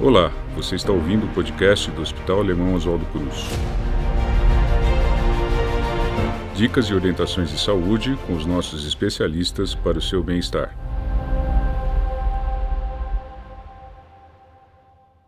Olá, 0.00 0.32
você 0.56 0.74
está 0.74 0.90
ouvindo 0.90 1.24
o 1.24 1.32
podcast 1.32 1.88
do 1.92 2.02
Hospital 2.02 2.40
Alemão 2.40 2.74
Oswaldo 2.74 3.06
Cruz. 3.06 3.44
Dicas 6.56 6.86
e 6.86 6.94
orientações 6.94 7.48
de 7.48 7.56
saúde 7.56 8.18
com 8.26 8.34
os 8.34 8.44
nossos 8.44 8.84
especialistas 8.84 9.72
para 9.72 9.96
o 9.96 10.02
seu 10.02 10.20
bem-estar. 10.20 10.76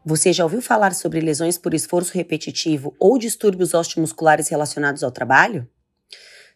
Você 0.05 0.33
já 0.33 0.43
ouviu 0.43 0.61
falar 0.61 0.95
sobre 0.95 1.21
lesões 1.21 1.57
por 1.57 1.73
esforço 1.73 2.13
repetitivo 2.13 2.93
ou 2.99 3.19
distúrbios 3.19 3.73
osteomusculares 3.73 4.49
relacionados 4.49 5.05
ao 5.05 5.13
trabalho? 5.13 5.69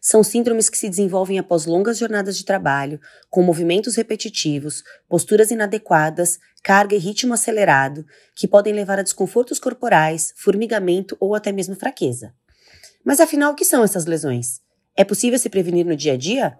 São 0.03 0.23
síndromes 0.23 0.67
que 0.67 0.79
se 0.79 0.89
desenvolvem 0.89 1.37
após 1.37 1.67
longas 1.67 1.99
jornadas 1.99 2.35
de 2.35 2.43
trabalho, 2.43 2.99
com 3.29 3.43
movimentos 3.43 3.95
repetitivos, 3.95 4.83
posturas 5.07 5.51
inadequadas, 5.51 6.39
carga 6.63 6.95
e 6.95 6.97
ritmo 6.97 7.35
acelerado, 7.35 8.03
que 8.35 8.47
podem 8.47 8.73
levar 8.73 8.97
a 8.97 9.03
desconfortos 9.03 9.59
corporais, 9.59 10.33
formigamento 10.35 11.15
ou 11.19 11.35
até 11.35 11.51
mesmo 11.51 11.75
fraqueza. 11.75 12.33
Mas 13.05 13.19
afinal, 13.19 13.51
o 13.51 13.55
que 13.55 13.63
são 13.63 13.83
essas 13.83 14.07
lesões? 14.07 14.59
É 14.97 15.03
possível 15.03 15.37
se 15.37 15.49
prevenir 15.49 15.85
no 15.85 15.95
dia 15.95 16.13
a 16.13 16.17
dia? 16.17 16.57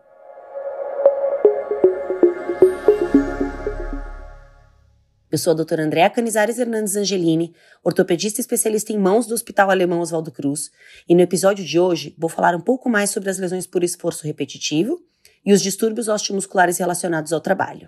Eu 5.31 5.37
sou 5.37 5.51
a 5.51 5.53
doutora 5.53 5.85
Andréa 5.85 6.09
Canizares 6.09 6.59
Hernandes 6.59 6.97
Angelini, 6.97 7.55
ortopedista 7.81 8.41
especialista 8.41 8.91
em 8.91 8.97
mãos 8.97 9.25
do 9.25 9.33
Hospital 9.33 9.71
Alemão 9.71 10.01
Oswaldo 10.01 10.29
Cruz, 10.29 10.69
e 11.07 11.15
no 11.15 11.21
episódio 11.21 11.63
de 11.63 11.79
hoje 11.79 12.13
vou 12.17 12.29
falar 12.29 12.53
um 12.53 12.59
pouco 12.59 12.89
mais 12.89 13.11
sobre 13.11 13.29
as 13.29 13.39
lesões 13.39 13.65
por 13.65 13.81
esforço 13.81 14.27
repetitivo 14.27 15.01
e 15.45 15.53
os 15.53 15.61
distúrbios 15.61 16.09
osteomusculares 16.09 16.77
relacionados 16.77 17.31
ao 17.31 17.39
trabalho. 17.39 17.87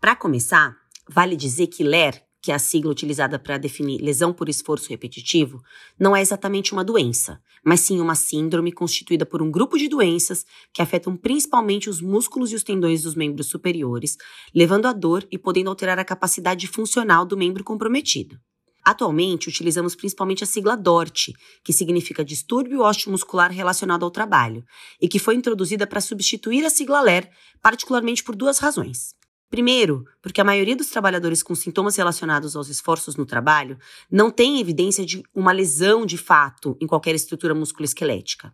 Para 0.00 0.16
começar, 0.16 0.74
vale 1.08 1.36
dizer 1.36 1.68
que 1.68 1.84
LER 1.84 2.27
que 2.40 2.52
é 2.52 2.54
a 2.54 2.58
sigla 2.58 2.90
utilizada 2.90 3.38
para 3.38 3.58
definir 3.58 4.00
lesão 4.00 4.32
por 4.32 4.48
esforço 4.48 4.88
repetitivo, 4.90 5.60
não 5.98 6.14
é 6.14 6.20
exatamente 6.20 6.72
uma 6.72 6.84
doença, 6.84 7.40
mas 7.64 7.80
sim 7.80 8.00
uma 8.00 8.14
síndrome 8.14 8.72
constituída 8.72 9.26
por 9.26 9.42
um 9.42 9.50
grupo 9.50 9.76
de 9.76 9.88
doenças 9.88 10.44
que 10.72 10.80
afetam 10.80 11.16
principalmente 11.16 11.90
os 11.90 12.00
músculos 12.00 12.52
e 12.52 12.54
os 12.54 12.62
tendões 12.62 13.02
dos 13.02 13.14
membros 13.14 13.48
superiores, 13.48 14.16
levando 14.54 14.86
à 14.86 14.92
dor 14.92 15.26
e 15.30 15.38
podendo 15.38 15.70
alterar 15.70 15.98
a 15.98 16.04
capacidade 16.04 16.66
funcional 16.66 17.24
do 17.26 17.36
membro 17.36 17.64
comprometido. 17.64 18.38
Atualmente, 18.84 19.50
utilizamos 19.50 19.94
principalmente 19.94 20.42
a 20.42 20.46
sigla 20.46 20.74
DORT, 20.74 21.34
que 21.62 21.74
significa 21.74 22.24
distúrbio 22.24 22.80
osteomuscular 22.80 23.52
relacionado 23.52 24.02
ao 24.02 24.10
trabalho, 24.10 24.64
e 24.98 25.06
que 25.06 25.18
foi 25.18 25.34
introduzida 25.34 25.86
para 25.86 26.00
substituir 26.00 26.64
a 26.64 26.70
sigla 26.70 27.02
LER, 27.02 27.28
particularmente 27.60 28.24
por 28.24 28.34
duas 28.34 28.58
razões. 28.58 29.17
Primeiro, 29.50 30.04
porque 30.20 30.40
a 30.40 30.44
maioria 30.44 30.76
dos 30.76 30.88
trabalhadores 30.88 31.42
com 31.42 31.54
sintomas 31.54 31.96
relacionados 31.96 32.54
aos 32.54 32.68
esforços 32.68 33.16
no 33.16 33.24
trabalho 33.24 33.78
não 34.10 34.30
tem 34.30 34.60
evidência 34.60 35.06
de 35.06 35.22
uma 35.34 35.52
lesão 35.52 36.04
de 36.04 36.18
fato 36.18 36.76
em 36.80 36.86
qualquer 36.86 37.14
estrutura 37.14 37.54
musculoesquelética. 37.54 38.52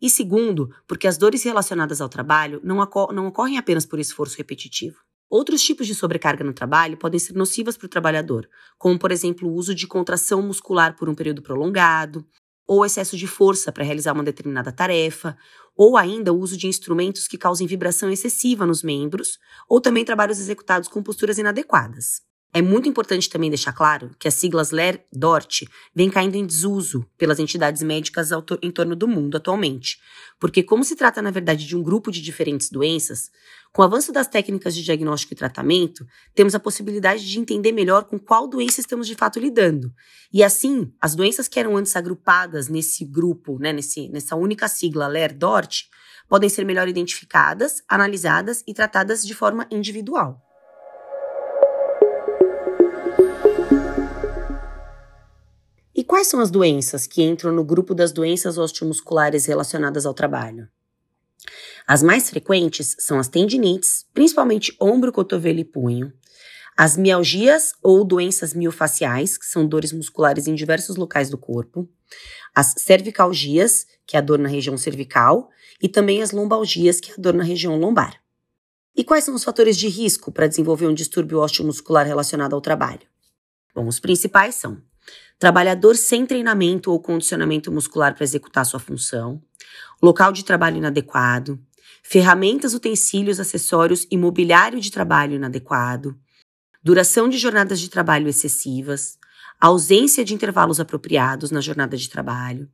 E 0.00 0.08
segundo, 0.08 0.70
porque 0.86 1.08
as 1.08 1.18
dores 1.18 1.42
relacionadas 1.42 2.00
ao 2.00 2.08
trabalho 2.08 2.60
não, 2.62 2.76
não 3.12 3.26
ocorrem 3.26 3.58
apenas 3.58 3.84
por 3.84 3.98
esforço 3.98 4.36
repetitivo. 4.36 4.98
Outros 5.28 5.62
tipos 5.62 5.88
de 5.88 5.94
sobrecarga 5.94 6.44
no 6.44 6.52
trabalho 6.52 6.96
podem 6.96 7.18
ser 7.18 7.32
nocivas 7.32 7.76
para 7.76 7.86
o 7.86 7.90
trabalhador, 7.90 8.48
como, 8.78 8.96
por 8.96 9.10
exemplo, 9.10 9.48
o 9.48 9.52
uso 9.52 9.74
de 9.74 9.86
contração 9.86 10.40
muscular 10.40 10.94
por 10.96 11.08
um 11.08 11.14
período 11.14 11.42
prolongado, 11.42 12.24
ou 12.66 12.84
excesso 12.84 13.16
de 13.16 13.26
força 13.26 13.70
para 13.70 13.84
realizar 13.84 14.12
uma 14.12 14.24
determinada 14.24 14.72
tarefa, 14.72 15.36
ou 15.76 15.96
ainda 15.96 16.32
o 16.32 16.38
uso 16.38 16.56
de 16.56 16.66
instrumentos 16.66 17.28
que 17.28 17.38
causem 17.38 17.66
vibração 17.66 18.10
excessiva 18.10 18.66
nos 18.66 18.82
membros, 18.82 19.38
ou 19.68 19.80
também 19.80 20.04
trabalhos 20.04 20.40
executados 20.40 20.88
com 20.88 21.02
posturas 21.02 21.38
inadequadas. 21.38 22.25
É 22.56 22.62
muito 22.62 22.88
importante 22.88 23.28
também 23.28 23.50
deixar 23.50 23.74
claro 23.74 24.16
que 24.18 24.26
as 24.26 24.32
siglas 24.32 24.70
LER-DORT 24.70 25.68
vêm 25.94 26.08
caindo 26.08 26.36
em 26.36 26.46
desuso 26.46 27.04
pelas 27.18 27.38
entidades 27.38 27.82
médicas 27.82 28.30
em 28.62 28.70
torno 28.70 28.96
do 28.96 29.06
mundo 29.06 29.36
atualmente, 29.36 30.00
porque 30.40 30.62
como 30.62 30.82
se 30.82 30.96
trata 30.96 31.20
na 31.20 31.30
verdade 31.30 31.66
de 31.66 31.76
um 31.76 31.82
grupo 31.82 32.10
de 32.10 32.22
diferentes 32.22 32.70
doenças, 32.70 33.30
com 33.74 33.82
o 33.82 33.84
avanço 33.84 34.10
das 34.10 34.26
técnicas 34.26 34.74
de 34.74 34.82
diagnóstico 34.82 35.34
e 35.34 35.36
tratamento, 35.36 36.06
temos 36.34 36.54
a 36.54 36.58
possibilidade 36.58 37.28
de 37.28 37.38
entender 37.38 37.72
melhor 37.72 38.04
com 38.04 38.18
qual 38.18 38.48
doença 38.48 38.80
estamos 38.80 39.06
de 39.06 39.14
fato 39.14 39.38
lidando. 39.38 39.92
E 40.32 40.42
assim, 40.42 40.90
as 40.98 41.14
doenças 41.14 41.48
que 41.48 41.60
eram 41.60 41.76
antes 41.76 41.94
agrupadas 41.94 42.68
nesse 42.68 43.04
grupo, 43.04 43.58
né, 43.58 43.70
nesse, 43.70 44.08
nessa 44.08 44.34
única 44.34 44.66
sigla 44.66 45.06
LER-DORT, 45.08 45.90
podem 46.26 46.48
ser 46.48 46.64
melhor 46.64 46.88
identificadas, 46.88 47.82
analisadas 47.86 48.64
e 48.66 48.72
tratadas 48.72 49.22
de 49.26 49.34
forma 49.34 49.68
individual. 49.70 50.45
Quais 56.06 56.28
são 56.28 56.40
as 56.40 56.50
doenças 56.50 57.06
que 57.06 57.22
entram 57.22 57.52
no 57.52 57.64
grupo 57.64 57.94
das 57.94 58.12
doenças 58.12 58.56
osteomusculares 58.56 59.44
relacionadas 59.46 60.06
ao 60.06 60.14
trabalho? 60.14 60.68
As 61.86 62.02
mais 62.02 62.30
frequentes 62.30 62.96
são 62.98 63.18
as 63.18 63.28
tendinites, 63.28 64.06
principalmente 64.14 64.76
ombro, 64.80 65.12
cotovelo 65.12 65.58
e 65.58 65.64
punho, 65.64 66.12
as 66.76 66.96
mialgias 66.96 67.72
ou 67.82 68.04
doenças 68.04 68.52
miofaciais, 68.52 69.38
que 69.38 69.46
são 69.46 69.66
dores 69.66 69.92
musculares 69.92 70.46
em 70.46 70.54
diversos 70.54 70.96
locais 70.96 71.30
do 71.30 71.38
corpo, 71.38 71.88
as 72.54 72.74
cervicalgias, 72.78 73.86
que 74.06 74.16
é 74.16 74.18
a 74.18 74.22
dor 74.22 74.38
na 74.38 74.48
região 74.48 74.76
cervical, 74.76 75.48
e 75.80 75.88
também 75.88 76.22
as 76.22 76.32
lombalgias, 76.32 77.00
que 77.00 77.10
é 77.10 77.14
a 77.14 77.18
dor 77.18 77.34
na 77.34 77.44
região 77.44 77.78
lombar. 77.78 78.20
E 78.94 79.04
quais 79.04 79.24
são 79.24 79.34
os 79.34 79.44
fatores 79.44 79.76
de 79.76 79.88
risco 79.88 80.32
para 80.32 80.46
desenvolver 80.46 80.86
um 80.86 80.94
distúrbio 80.94 81.40
osteomuscular 81.40 82.06
relacionado 82.06 82.54
ao 82.54 82.60
trabalho? 82.60 83.06
Bom, 83.74 83.86
os 83.86 84.00
principais 84.00 84.54
são 84.54 84.82
trabalhador 85.38 85.96
sem 85.96 86.24
treinamento 86.24 86.90
ou 86.90 87.00
condicionamento 87.00 87.70
muscular 87.70 88.14
para 88.14 88.24
executar 88.24 88.64
sua 88.64 88.80
função, 88.80 89.42
local 90.02 90.32
de 90.32 90.44
trabalho 90.44 90.78
inadequado, 90.78 91.58
ferramentas, 92.02 92.72
utensílios, 92.74 93.40
acessórios 93.40 94.06
e 94.10 94.16
mobiliário 94.16 94.80
de 94.80 94.90
trabalho 94.90 95.34
inadequado, 95.34 96.16
duração 96.82 97.28
de 97.28 97.36
jornadas 97.36 97.80
de 97.80 97.90
trabalho 97.90 98.28
excessivas, 98.28 99.18
ausência 99.60 100.24
de 100.24 100.34
intervalos 100.34 100.80
apropriados 100.80 101.50
na 101.50 101.60
jornada 101.60 101.96
de 101.96 102.08
trabalho, 102.08 102.68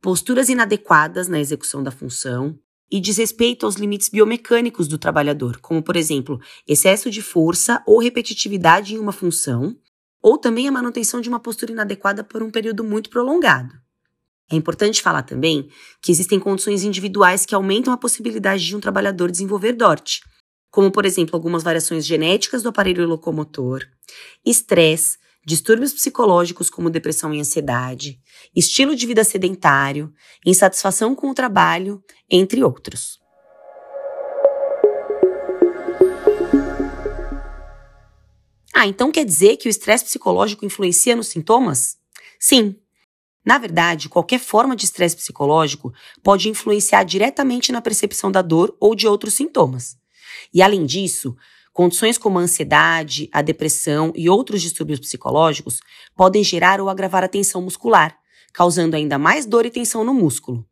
posturas 0.00 0.48
inadequadas 0.48 1.28
na 1.28 1.40
execução 1.40 1.82
da 1.82 1.90
função. 1.90 2.58
E 2.90 3.00
desrespeito 3.00 3.64
aos 3.64 3.76
limites 3.76 4.10
biomecânicos 4.10 4.86
do 4.86 4.98
trabalhador, 4.98 5.58
como, 5.60 5.82
por 5.82 5.96
exemplo, 5.96 6.38
excesso 6.68 7.10
de 7.10 7.22
força 7.22 7.82
ou 7.86 7.98
repetitividade 7.98 8.94
em 8.94 8.98
uma 8.98 9.10
função, 9.10 9.74
ou 10.24 10.38
também 10.38 10.66
a 10.66 10.72
manutenção 10.72 11.20
de 11.20 11.28
uma 11.28 11.38
postura 11.38 11.70
inadequada 11.70 12.24
por 12.24 12.42
um 12.42 12.50
período 12.50 12.82
muito 12.82 13.10
prolongado. 13.10 13.74
É 14.50 14.56
importante 14.56 15.02
falar 15.02 15.22
também 15.22 15.68
que 16.00 16.10
existem 16.10 16.40
condições 16.40 16.82
individuais 16.82 17.44
que 17.44 17.54
aumentam 17.54 17.92
a 17.92 17.98
possibilidade 17.98 18.64
de 18.64 18.74
um 18.74 18.80
trabalhador 18.80 19.30
desenvolver 19.30 19.74
DORT, 19.74 20.20
como, 20.70 20.90
por 20.90 21.04
exemplo, 21.04 21.36
algumas 21.36 21.62
variações 21.62 22.06
genéticas 22.06 22.62
do 22.62 22.70
aparelho 22.70 23.06
locomotor, 23.06 23.82
estresse, 24.46 25.18
distúrbios 25.46 25.92
psicológicos 25.92 26.70
como 26.70 26.88
depressão 26.88 27.34
e 27.34 27.38
ansiedade, 27.38 28.18
estilo 28.56 28.96
de 28.96 29.06
vida 29.06 29.24
sedentário, 29.24 30.10
insatisfação 30.44 31.14
com 31.14 31.30
o 31.30 31.34
trabalho, 31.34 32.02
entre 32.30 32.64
outros. 32.64 33.18
Ah, 38.84 38.86
então 38.86 39.10
quer 39.10 39.24
dizer 39.24 39.56
que 39.56 39.66
o 39.66 39.70
estresse 39.70 40.04
psicológico 40.04 40.66
influencia 40.66 41.16
nos 41.16 41.28
sintomas? 41.28 41.96
Sim. 42.38 42.76
Na 43.42 43.56
verdade, 43.56 44.10
qualquer 44.10 44.38
forma 44.38 44.76
de 44.76 44.84
estresse 44.84 45.16
psicológico 45.16 45.90
pode 46.22 46.50
influenciar 46.50 47.02
diretamente 47.02 47.72
na 47.72 47.80
percepção 47.80 48.30
da 48.30 48.42
dor 48.42 48.76
ou 48.78 48.94
de 48.94 49.08
outros 49.08 49.32
sintomas. 49.32 49.96
E 50.52 50.60
além 50.60 50.84
disso, 50.84 51.34
condições 51.72 52.18
como 52.18 52.38
a 52.38 52.42
ansiedade, 52.42 53.26
a 53.32 53.40
depressão 53.40 54.12
e 54.14 54.28
outros 54.28 54.60
distúrbios 54.60 55.00
psicológicos 55.00 55.80
podem 56.14 56.44
gerar 56.44 56.78
ou 56.78 56.90
agravar 56.90 57.24
a 57.24 57.28
tensão 57.28 57.62
muscular, 57.62 58.14
causando 58.52 58.96
ainda 58.96 59.18
mais 59.18 59.46
dor 59.46 59.64
e 59.64 59.70
tensão 59.70 60.04
no 60.04 60.12
músculo. 60.12 60.62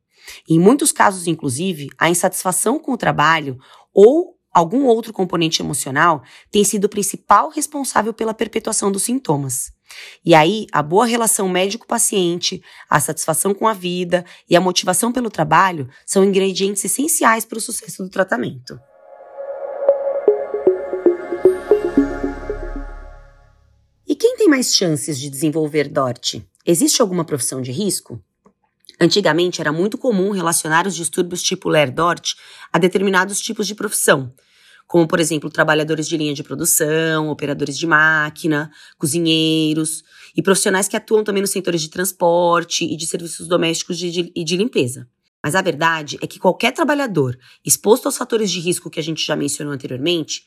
Em 0.47 0.61
muitos 0.61 0.93
casos, 0.93 1.27
inclusive, 1.27 1.89
a 1.97 2.11
insatisfação 2.11 2.79
com 2.79 2.93
o 2.93 2.99
trabalho 2.99 3.59
ou 3.91 4.37
algum 4.53 4.85
outro 4.85 5.13
componente 5.13 5.63
emocional 5.63 6.23
tem 6.51 6.65
sido 6.65 6.85
o 6.85 6.89
principal 6.89 7.51
responsável 7.51 8.13
pela 8.13 8.35
perpetuação 8.35 8.93
dos 8.93 9.05
sintomas. 9.05 9.73
E 10.25 10.35
aí, 10.35 10.67
a 10.73 10.83
boa 10.83 11.07
relação 11.07 11.49
médico-paciente, 11.49 12.63
a 12.89 13.01
satisfação 13.01 13.55
com 13.55 13.67
a 13.67 13.73
vida 13.73 14.25
e 14.49 14.57
a 14.57 14.61
motivação 14.61 15.13
pelo 15.13 15.31
trabalho 15.31 15.89
são 16.07 16.25
ingredientes 16.25 16.85
essenciais 16.85 17.45
para 17.45 17.59
o 17.59 17.61
sucesso 17.61 18.03
do 18.03 18.09
tratamento. 18.09 18.79
E 24.07 24.15
quem 24.15 24.37
tem 24.37 24.49
mais 24.49 24.75
chances 24.75 25.19
de 25.19 25.31
desenvolver 25.31 25.89
DORT? 25.89 26.43
Existe 26.65 27.03
alguma 27.03 27.25
profissão 27.25 27.61
de 27.61 27.73
risco? 27.73 28.23
Antigamente 29.03 29.61
era 29.61 29.73
muito 29.73 29.99
comum 29.99 30.31
relacionar 30.31 30.87
os 30.87 30.95
distúrbios 30.95 31.43
tipo 31.43 31.69
LER-DORT 31.69 32.37
a 32.73 32.79
determinados 32.79 33.41
tipos 33.41 33.67
de 33.67 33.75
profissão, 33.75 34.33
como, 34.87 35.09
por 35.09 35.19
exemplo, 35.19 35.51
trabalhadores 35.51 36.07
de 36.07 36.17
linha 36.17 36.33
de 36.33 36.45
produção, 36.45 37.29
operadores 37.29 37.77
de 37.77 37.85
máquina, 37.85 38.71
cozinheiros 38.97 40.05
e 40.37 40.41
profissionais 40.41 40.87
que 40.87 40.97
atuam 40.97 41.25
também 41.25 41.41
nos 41.41 41.51
setores 41.51 41.83
de 41.83 41.91
transporte 41.91 42.85
e 42.85 42.97
de 42.97 43.05
serviços 43.05 43.49
domésticos 43.49 44.01
e 44.01 44.09
de, 44.09 44.23
de 44.45 44.57
limpeza. 44.57 45.09
Mas 45.43 45.57
a 45.57 45.63
verdade 45.63 46.17
é 46.23 46.27
que 46.29 46.39
qualquer 46.39 46.71
trabalhador 46.71 47.37
exposto 47.65 48.07
aos 48.07 48.17
fatores 48.17 48.53
de 48.53 48.61
risco 48.61 48.89
que 48.89 49.01
a 49.01 49.03
gente 49.03 49.27
já 49.27 49.35
mencionou 49.35 49.75
anteriormente, 49.75 50.47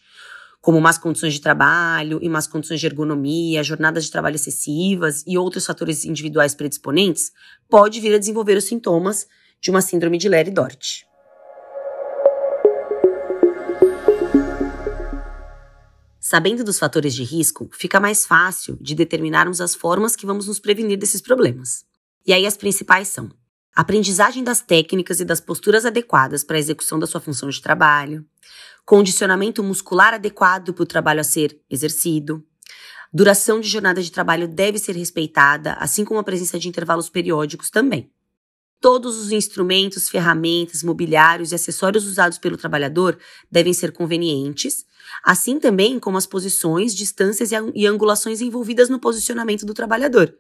como 0.66 0.82
más 0.82 0.98
condições 0.98 1.32
de 1.32 1.42
trabalho 1.42 2.18
e 2.24 2.28
más 2.28 2.48
condições 2.48 2.80
de 2.80 2.88
ergonomia, 2.88 3.62
jornadas 3.62 4.06
de 4.06 4.10
trabalho 4.10 4.34
excessivas 4.34 5.24
e 5.28 5.38
outros 5.38 5.64
fatores 5.64 6.04
individuais 6.04 6.56
predisponentes, 6.56 7.32
pode 7.70 8.02
vir 8.02 8.16
a 8.16 8.18
desenvolver 8.18 8.58
os 8.58 8.64
sintomas 8.64 9.28
de 9.62 9.70
uma 9.70 9.80
síndrome 9.80 10.18
de 10.18 10.28
Leri-Dort. 10.28 11.06
Sabendo 16.20 16.64
dos 16.64 16.80
fatores 16.80 17.14
de 17.14 17.24
risco, 17.24 17.70
fica 17.72 18.00
mais 18.00 18.26
fácil 18.26 18.76
de 18.82 18.96
determinarmos 18.96 19.62
as 19.62 19.76
formas 19.76 20.16
que 20.16 20.26
vamos 20.26 20.48
nos 20.48 20.60
prevenir 20.60 20.98
desses 20.98 21.22
problemas. 21.22 21.86
E 22.26 22.34
aí 22.34 22.48
as 22.48 22.58
principais 22.58 23.10
são 23.10 23.30
aprendizagem 23.76 24.44
das 24.44 24.62
técnicas 24.62 25.20
e 25.20 25.26
das 25.26 25.40
posturas 25.40 25.86
adequadas 25.86 26.44
para 26.44 26.56
a 26.56 26.60
execução 26.60 26.98
da 26.98 27.06
sua 27.06 27.22
função 27.22 27.50
de 27.50 27.62
trabalho, 27.62 28.26
condicionamento 28.86 29.64
muscular 29.64 30.14
adequado 30.14 30.74
para 30.74 30.84
o 30.84 30.86
trabalho 30.86 31.20
a 31.20 31.24
ser 31.24 31.60
exercido, 31.70 32.46
duração 33.12 33.60
de 33.60 33.68
jornada 33.68 34.02
de 34.02 34.12
trabalho 34.12 34.48
deve 34.48 34.78
ser 34.78 34.96
respeitada, 34.96 35.74
assim 35.74 36.06
como 36.06 36.20
a 36.20 36.24
presença 36.24 36.60
de 36.60 36.70
intervalos 36.70 37.10
periódicos 37.10 37.70
também. 37.70 38.12
Todos 38.80 39.18
os 39.18 39.32
instrumentos, 39.32 40.10
ferramentas, 40.10 40.84
mobiliários 40.84 41.52
e 41.52 41.56
acessórios 41.56 42.06
usados 42.06 42.38
pelo 42.38 42.58
trabalhador 42.58 43.18
devem 43.50 43.74
ser 43.74 43.92
convenientes, 43.92 44.86
assim 45.24 45.60
também 45.60 45.98
como 45.98 46.18
as 46.18 46.28
posições, 46.28 46.94
distâncias 46.94 47.50
e 47.74 47.88
angulações 47.88 48.42
envolvidas 48.42 48.90
no 48.90 49.00
posicionamento 49.00 49.66
do 49.66 49.74
trabalhador, 49.74 50.36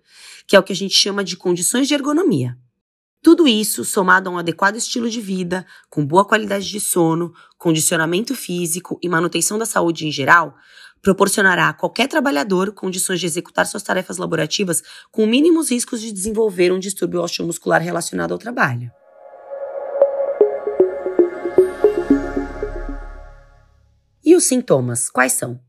que 0.45 0.55
é 0.55 0.59
o 0.59 0.63
que 0.63 0.73
a 0.73 0.75
gente 0.75 0.93
chama 0.93 1.23
de 1.23 1.35
condições 1.35 1.87
de 1.87 1.95
ergonomia. 1.95 2.55
Tudo 3.25 3.47
isso, 3.47 3.83
somado 3.83 4.29
a 4.29 4.33
um 4.33 4.37
adequado 4.37 4.75
estilo 4.75 5.09
de 5.09 5.19
vida, 5.19 5.65
com 5.89 6.05
boa 6.05 6.23
qualidade 6.23 6.69
de 6.69 6.79
sono, 6.79 7.33
condicionamento 7.57 8.35
físico 8.35 8.99
e 9.01 9.09
manutenção 9.09 9.57
da 9.57 9.65
saúde 9.65 10.05
em 10.05 10.11
geral, 10.11 10.55
proporcionará 11.01 11.69
a 11.69 11.73
qualquer 11.73 12.07
trabalhador 12.07 12.71
condições 12.71 13.19
de 13.19 13.25
executar 13.25 13.65
suas 13.65 13.81
tarefas 13.81 14.17
laborativas 14.17 14.83
com 15.11 15.25
mínimos 15.25 15.71
riscos 15.71 16.01
de 16.01 16.11
desenvolver 16.11 16.71
um 16.71 16.77
distúrbio 16.77 17.19
osteomuscular 17.19 17.81
relacionado 17.81 18.31
ao 18.31 18.37
trabalho. 18.37 18.91
E 24.23 24.35
os 24.35 24.43
sintomas, 24.43 25.09
quais 25.09 25.33
são? 25.33 25.59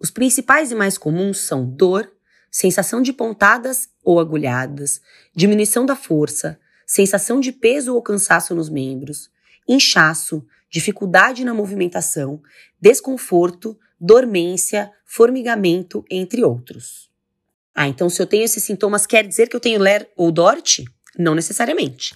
Os 0.00 0.10
principais 0.10 0.72
e 0.72 0.74
mais 0.74 0.98
comuns 0.98 1.38
são 1.38 1.64
dor, 1.64 2.10
sensação 2.50 3.00
de 3.00 3.12
pontadas 3.12 3.88
ou 4.02 4.18
agulhadas, 4.18 5.00
diminuição 5.32 5.86
da 5.86 5.94
força, 5.94 6.58
sensação 6.86 7.40
de 7.40 7.52
peso 7.52 7.94
ou 7.94 8.02
cansaço 8.02 8.54
nos 8.54 8.68
membros, 8.68 9.30
inchaço, 9.68 10.44
dificuldade 10.70 11.44
na 11.44 11.54
movimentação, 11.54 12.42
desconforto, 12.80 13.78
dormência, 14.00 14.90
formigamento, 15.04 16.04
entre 16.10 16.44
outros. 16.44 17.10
Ah, 17.74 17.88
então 17.88 18.08
se 18.08 18.20
eu 18.20 18.26
tenho 18.26 18.44
esses 18.44 18.62
sintomas, 18.62 19.06
quer 19.06 19.26
dizer 19.26 19.48
que 19.48 19.56
eu 19.56 19.60
tenho 19.60 19.80
LER 19.80 20.08
ou 20.16 20.30
DORT? 20.30 20.84
Não 21.18 21.34
necessariamente. 21.34 22.14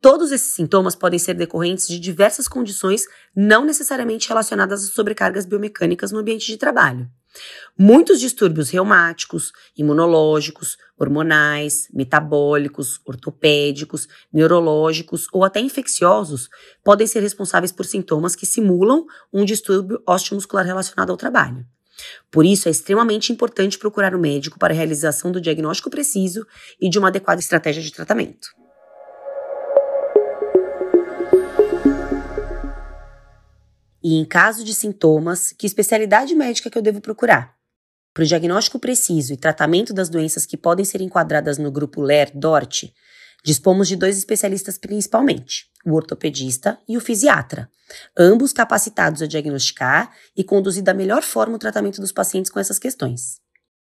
Todos 0.00 0.30
esses 0.30 0.54
sintomas 0.54 0.94
podem 0.94 1.18
ser 1.18 1.34
decorrentes 1.34 1.88
de 1.88 1.98
diversas 1.98 2.46
condições 2.46 3.04
não 3.34 3.64
necessariamente 3.64 4.28
relacionadas 4.28 4.84
a 4.84 4.92
sobrecargas 4.92 5.44
biomecânicas 5.44 6.12
no 6.12 6.18
ambiente 6.18 6.46
de 6.46 6.56
trabalho. 6.56 7.10
Muitos 7.76 8.20
distúrbios 8.20 8.70
reumáticos, 8.70 9.52
imunológicos, 9.76 10.76
hormonais, 10.98 11.88
metabólicos, 11.92 13.00
ortopédicos, 13.04 14.08
neurológicos 14.32 15.26
ou 15.32 15.44
até 15.44 15.60
infecciosos 15.60 16.48
podem 16.82 17.06
ser 17.06 17.20
responsáveis 17.20 17.72
por 17.72 17.86
sintomas 17.86 18.34
que 18.34 18.46
simulam 18.46 19.06
um 19.32 19.44
distúrbio 19.44 20.02
osteomuscular 20.06 20.66
relacionado 20.66 21.10
ao 21.10 21.16
trabalho. 21.16 21.64
Por 22.30 22.44
isso, 22.44 22.68
é 22.68 22.70
extremamente 22.70 23.32
importante 23.32 23.78
procurar 23.78 24.14
o 24.14 24.18
um 24.18 24.20
médico 24.20 24.58
para 24.58 24.72
a 24.72 24.76
realização 24.76 25.32
do 25.32 25.40
diagnóstico 25.40 25.90
preciso 25.90 26.46
e 26.80 26.88
de 26.88 26.98
uma 26.98 27.08
adequada 27.08 27.40
estratégia 27.40 27.82
de 27.82 27.92
tratamento. 27.92 28.57
E 34.08 34.14
em 34.14 34.24
caso 34.24 34.64
de 34.64 34.72
sintomas, 34.72 35.52
que 35.52 35.66
especialidade 35.66 36.34
médica 36.34 36.70
que 36.70 36.78
eu 36.78 36.80
devo 36.80 36.98
procurar? 36.98 37.54
Para 38.14 38.24
o 38.24 38.26
diagnóstico 38.26 38.78
preciso 38.78 39.34
e 39.34 39.36
tratamento 39.36 39.92
das 39.92 40.08
doenças 40.08 40.46
que 40.46 40.56
podem 40.56 40.82
ser 40.82 41.02
enquadradas 41.02 41.58
no 41.58 41.70
grupo 41.70 42.00
LER-DORT, 42.00 42.90
dispomos 43.44 43.86
de 43.86 43.96
dois 43.96 44.16
especialistas 44.16 44.78
principalmente, 44.78 45.66
o 45.84 45.92
ortopedista 45.92 46.78
e 46.88 46.96
o 46.96 47.02
fisiatra, 47.02 47.70
ambos 48.16 48.50
capacitados 48.50 49.20
a 49.20 49.26
diagnosticar 49.26 50.10
e 50.34 50.42
conduzir 50.42 50.82
da 50.82 50.94
melhor 50.94 51.22
forma 51.22 51.56
o 51.56 51.58
tratamento 51.58 52.00
dos 52.00 52.10
pacientes 52.10 52.50
com 52.50 52.58
essas 52.58 52.78
questões. 52.78 53.42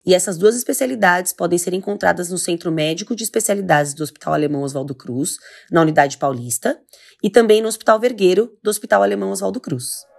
E 0.05 0.13
essas 0.13 0.37
duas 0.37 0.55
especialidades 0.55 1.33
podem 1.33 1.57
ser 1.57 1.73
encontradas 1.73 2.29
no 2.29 2.37
Centro 2.37 2.71
Médico 2.71 3.15
de 3.15 3.23
Especialidades 3.23 3.95
do 3.95 4.03
Hospital 4.03 4.35
Alemão 4.35 4.61
Oswaldo 4.61 4.93
Cruz, 4.93 5.37
na 5.71 5.81
Unidade 5.81 6.19
Paulista, 6.19 6.79
e 7.23 7.29
também 7.31 7.59
no 7.59 7.67
Hospital 7.67 7.99
Vergueiro 7.99 8.55
do 8.61 8.69
Hospital 8.69 9.01
Alemão 9.01 9.31
Oswaldo 9.31 9.59
Cruz. 9.59 10.10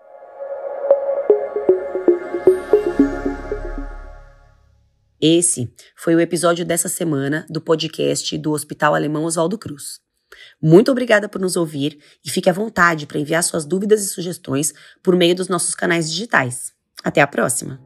Esse 5.24 5.72
foi 5.94 6.16
o 6.16 6.20
episódio 6.20 6.64
dessa 6.64 6.88
semana 6.88 7.46
do 7.48 7.60
podcast 7.60 8.36
do 8.36 8.50
Hospital 8.50 8.96
Alemão 8.96 9.22
Oswaldo 9.22 9.56
Cruz. 9.56 10.00
Muito 10.60 10.90
obrigada 10.90 11.28
por 11.28 11.40
nos 11.40 11.54
ouvir 11.54 11.96
e 12.24 12.30
fique 12.30 12.50
à 12.50 12.52
vontade 12.52 13.06
para 13.06 13.20
enviar 13.20 13.44
suas 13.44 13.64
dúvidas 13.64 14.02
e 14.02 14.08
sugestões 14.08 14.74
por 15.00 15.14
meio 15.14 15.36
dos 15.36 15.46
nossos 15.46 15.76
canais 15.76 16.10
digitais. 16.10 16.72
Até 17.04 17.20
a 17.20 17.26
próxima! 17.28 17.80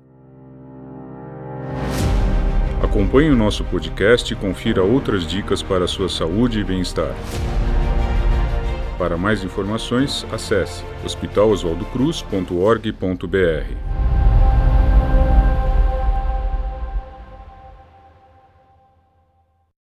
Acompanhe 2.83 3.29
o 3.29 3.37
nosso 3.37 3.63
podcast 3.65 4.33
e 4.33 4.37
confira 4.37 4.83
outras 4.83 5.27
dicas 5.27 5.63
para 5.63 5.85
a 5.85 5.89
sua 5.89 6.09
saúde 6.09 6.61
e 6.61 6.65
bem-estar. 6.65 7.15
Para 8.97 9.19
mais 9.19 9.45
informações, 9.45 10.25
acesse 10.33 10.83
hospitaloswaldocruz.org.br. 11.05 13.96